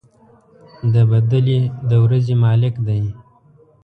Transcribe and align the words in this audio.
د 0.93 0.95
بَدلې 1.11 1.57
د 1.89 1.91
ورځې 2.03 2.35
مالك 2.43 2.75
دی. 2.87 3.03